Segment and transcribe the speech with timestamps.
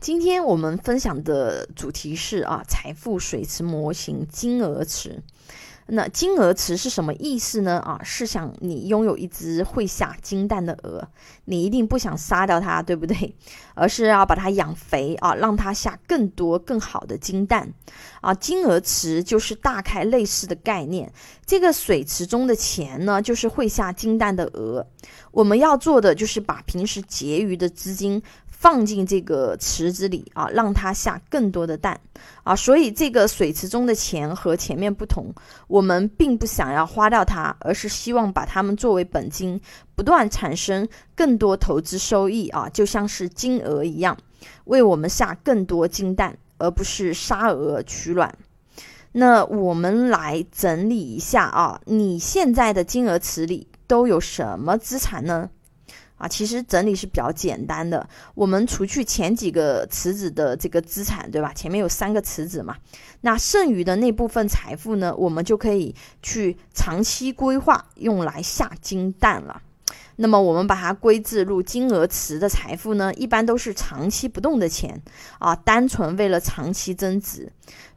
[0.00, 5.20] 今天我们分享的主题是啊，财富水池模型金额池。
[5.90, 7.78] 那金额池是什么意思呢？
[7.80, 11.08] 啊，是想你拥有一只会下金蛋的鹅，
[11.46, 13.34] 你一定不想杀掉它，对不对？
[13.74, 17.72] 而是要把它养肥啊，让它下更多更好的金蛋
[18.20, 18.32] 啊。
[18.34, 21.10] 金额池就是大概类似的概念。
[21.44, 24.86] 这个水池中的钱呢，就是会下金蛋的鹅。
[25.32, 28.22] 我们要做的就是把平时结余的资金。
[28.60, 32.00] 放进这个池子里啊，让它下更多的蛋
[32.42, 35.32] 啊，所以这个水池中的钱和前面不同，
[35.68, 39.60] 我们并不想要花掉它，而是希望把它们作为本金，
[39.94, 44.16] 不断产生更多投资收益啊，就像是金鹅一样，
[44.64, 48.36] 为我们下更多金蛋，而不是杀鹅取卵。
[49.12, 55.48] 那我们来整理一下啊，你现在的金额池里都有什么资产呢？
[56.18, 58.06] 啊，其实整理是比较简单的。
[58.34, 61.52] 我们除去前几个池子的这个资产，对吧？
[61.54, 62.76] 前面有三个池子嘛，
[63.22, 69.62] 那剩余的那部分财富呢，我们就可以去长期规划，用来下金蛋了。
[70.20, 75.00] 那么我们把它归置入金额池的财富呢，一般都是长期不动的钱
[75.38, 77.52] 啊，单纯为了长期增值，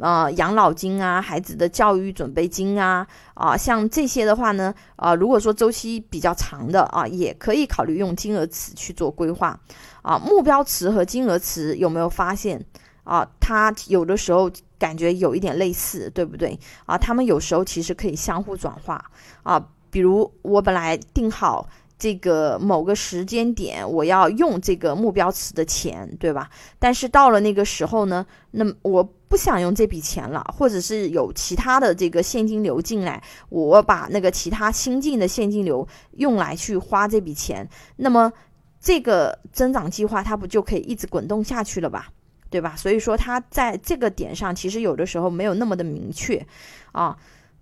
[0.00, 9.58] 啊，养老金啊，孩子的教育准备金啊，啊，像这些的话呢，啊，如果说周期比较长的啊，也可以考虑用金额词去做规划
[10.02, 10.18] 啊。
[10.18, 12.64] 目标词和金额词有没有发现
[13.04, 13.26] 啊？
[13.40, 16.98] 它有的时候感觉有一点类似，对不对啊？
[16.98, 19.02] 他们有时候其实可以相互转化
[19.42, 19.66] 啊。
[19.90, 21.68] 比如我本来定好。
[21.98, 26.50] 这个某个时间点，我要用这个目标词的钱，对吧？
[26.78, 38.30] 但是到了那个时候呢，那我不想用这笔钱了，或者是有其他的这个现金流进来，我把那个其他新进的现金流用来去花这笔钱，那么
[38.78, 42.08] 这个增长计划它不就可以一直滚动下去了吧？
[42.50, 42.74] 对吧？
[42.76, 46.46] 所以说它在这个点上，其实有的时候没有那么的明确
[46.92, 47.16] 啊。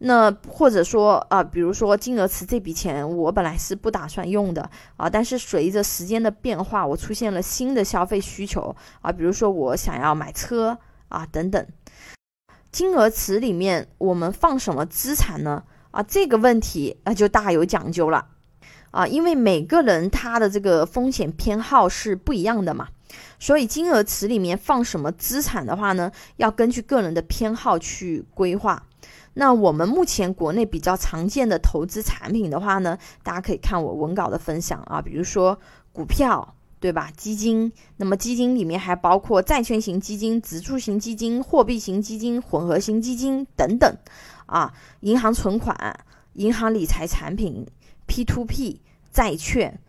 [0.07, 10.77] 那或者说啊，比如说金额池这笔钱，我本来是不打算用的啊，但是随着时间的变化，我出现了新的消费需求啊，比如说我想要买车
[11.09, 11.67] 啊等等。
[12.71, 15.63] 金额池里面我们放什么资产呢？
[15.91, 18.27] 啊，这个问题那就大有讲究了
[18.91, 22.89] 啊，因为每个人他的这个风险偏好是不一样的嘛，
[23.39, 28.83] 所以金额池里面放什么资产的话呢，要根据个人的偏好去规划。
[29.35, 35.59] 那我们目前国内比较常见的投资产品的话呢，大家可以看我文稿的分享啊，比如说
[35.93, 37.11] 股票，对吧？
[37.17, 43.97] 基金，那么基金里面还包括债券型基金、指数型基金、货币型基金、混合型基金等等
[44.47, 45.99] 啊，银行存款、
[46.35, 47.67] 银行理财产品、
[48.07, 48.81] P to P
[49.13, 49.81] 债券，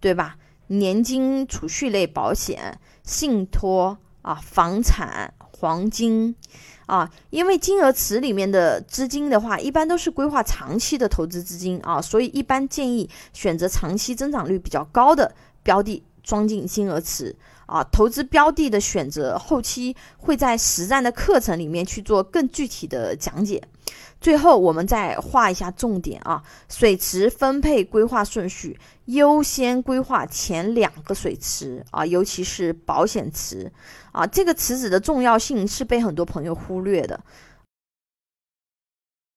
[0.00, 0.36] 对吧？
[0.68, 3.96] 年金储蓄类保险、信托
[4.28, 6.34] 啊，房产、黄金。
[6.84, 15.30] 啊，因为金额池里面的资金的话，一般都是规划长期的投资资金啊，所以一般建议选择长期增长率比较高的
[15.62, 17.84] 标的装进金额池啊。
[17.92, 23.62] 投资标的的选择，后期会在实战的课程里面去做更具体的讲解。
[24.20, 33.70] 最后，我们再画一下重点啊，水池分配规划顺序，优先规划前两个水池啊，尤其是保险池
[34.12, 37.20] 啊，这个池子的重要性是被很多朋友忽略的。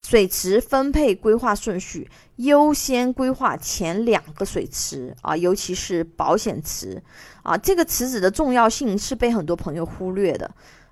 [0.04, 7.02] 水池分配规划顺序，优先规划前两个水池啊，尤其是保险池
[7.44, 10.50] 啊，这个池子的重要性是被很多朋友忽略的。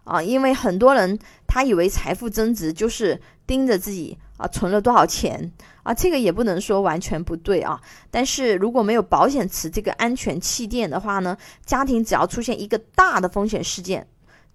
[0.10, 5.52] 啊，因为很多人他以为财富增值就是盯着自己啊存了多少钱
[5.84, 7.80] 啊，这个也不能说完全不对啊。
[8.10, 14.08] 但是如果没有保险池这个安全气垫的话呢，家庭只要出现一个大的风险事件，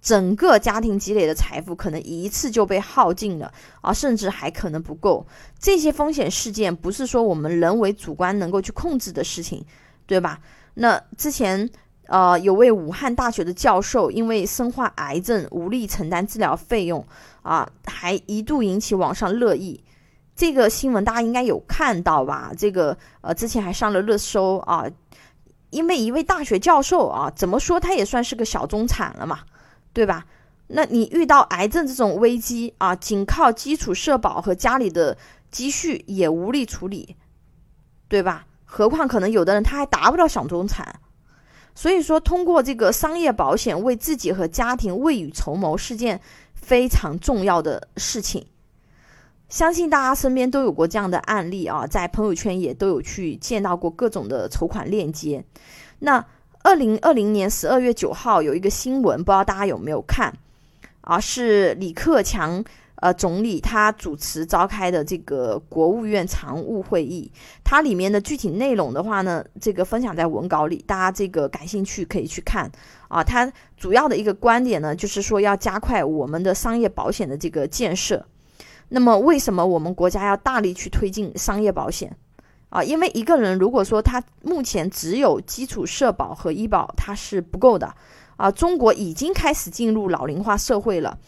[0.02, 5.24] 整个家庭积累的财富可能一次就被耗尽了啊，甚至还可能不够。
[5.60, 9.64] 这些风险事件不是说我们人为主观能够去控制的事情，
[10.04, 10.40] 对吧？
[10.74, 11.70] 那之前。
[12.06, 17.04] 呃，有位武汉大学的教授因为生化癌症无力承担治疗费用，
[17.42, 19.82] 啊，还一度引起网上热议。
[20.36, 22.52] 这个新闻大家应该有看到吧？
[22.58, 24.84] 这个呃，之前还上了热搜啊。
[25.70, 29.40] 因为一位大学教授啊，怎么说他也算是个小中产了嘛，
[29.92, 30.24] 对吧？
[30.68, 35.16] 那你遇到癌症这种危机啊，仅靠基础社保和家里的
[35.50, 37.16] 积蓄也无力处理，
[38.08, 38.46] 对吧？
[38.64, 41.00] 何况可能有的人他还达不到小中产。
[41.74, 46.20] 所以说，通过这个商业保险为自己和家庭未雨绸缪是件
[46.54, 48.46] 非常重要的事情。
[49.48, 55.44] 相信大家身边都有过这样的案例啊，在朋友圈也都有去见到过各种的筹款链接。
[55.98, 56.24] 那
[56.62, 60.32] 二零二零年十二月九号有一个新闻，不知道大家有没有看
[61.04, 61.20] 啊？
[61.20, 62.62] 是李克强
[62.96, 67.30] 呃总理他主持召开的这个国务院常务会议，
[67.62, 72.70] 它里面的具体内容的话呢，这个分享在文稿里，大家这个感兴趣可以去看
[73.08, 73.22] 啊。
[73.22, 78.24] 它主要的一个观点呢，就是说要加快我们的商业保险的这个建设。
[78.88, 82.16] 那么，为什么我们国家要大力去推进商业保险？
[82.68, 87.94] 啊，因为一个人如果说他目前只有基础社保和医保，它是不够的。
[88.36, 91.18] 啊，中国已经开始进入老龄化社会了，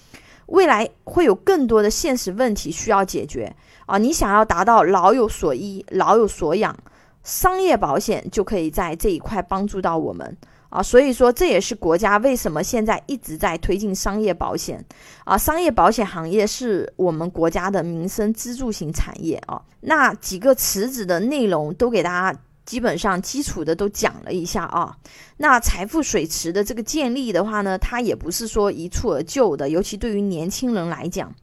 [0.47, 3.55] 未来会有更多的现实问题需要解决。
[3.87, 6.77] 啊，你想要达到老有所依、老有所养，
[7.23, 10.37] 商业保险就可以在这一块帮助到我们。
[10.69, 14.85] 啊，所以说这也是国家为什么现在一直在推进商业保险
[15.25, 15.39] 啊。
[15.39, 19.63] 商业保险行业是我们国家的民生支柱型产业啊。
[19.83, 24.95] 那几个池子的内容都给大家基本上基础的都讲了一下啊。
[25.39, 31.35] 那财富水池的这个建立的话呢，它也不是说一蹴而就的，尤其对于年轻人来讲，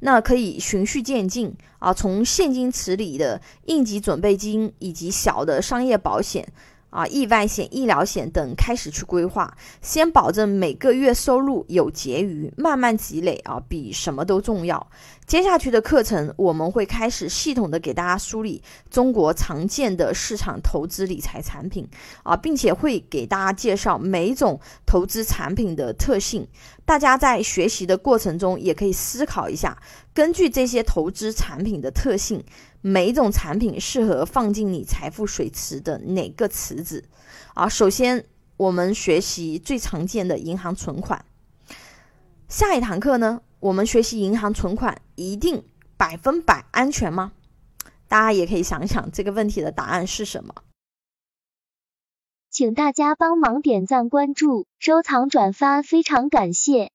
[0.00, 6.46] 那可以循序渐进啊，从现金池里的应急准备金以及小的商业保险。
[6.92, 14.86] 啊，意外险、医疗险等开始去规划，先保证每个月收入有结余，慢慢积累啊，比什么都重要。
[15.26, 21.88] 接下去的课程，我们会开始系统的给大家梳理中国常见的市场投资理财产品
[22.22, 26.46] 啊，并且会给大家介绍每一种投资产品的特性。
[26.84, 29.80] 大家在学习的过程中，也可以思考一下，
[30.12, 32.44] 根据这些投资产品的特性。
[32.84, 37.04] 每一种产品适合放进你财富水池的哪个池子？
[37.54, 38.24] 啊，首先
[38.56, 41.24] 我们学习最常见的银行存款。
[42.48, 45.62] 下一堂课呢，我们学习银行存款一定
[45.96, 47.30] 百分百安全吗？
[48.08, 50.52] 大家也可以想想这个问题的答案是什么。
[52.52, 56.92] 请大家帮忙点赞、关注、收藏、转发，非常感谢。